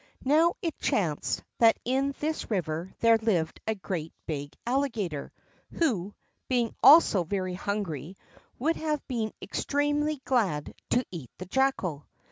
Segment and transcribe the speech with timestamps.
[0.25, 5.31] Now it chanced that in this river there lived a great big Alligator,
[5.73, 6.15] who,
[6.49, 8.17] being also very hungry,
[8.57, 12.07] would have been extremely glad to eat the Jackal.